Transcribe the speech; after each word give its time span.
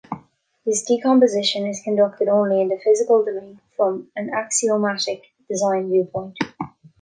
This 0.65 0.81
decomposition 0.83 1.67
is 1.67 1.83
conducted 1.83 2.27
only 2.27 2.59
in 2.59 2.69
the 2.69 2.79
physical 2.83 3.23
domain 3.23 3.61
from 3.77 4.07
an 4.15 4.31
axiomatic 4.33 5.25
design 5.47 5.91
viewpoint. 5.91 6.35